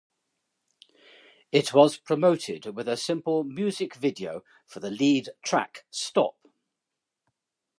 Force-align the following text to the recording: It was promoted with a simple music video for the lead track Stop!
It 1.51 1.75
was 1.75 1.97
promoted 1.97 2.65
with 2.75 2.87
a 2.87 2.97
simple 2.97 3.43
music 3.43 3.93
video 3.93 4.43
for 4.65 4.79
the 4.79 4.89
lead 4.89 5.29
track 5.43 5.85
Stop! 5.91 6.37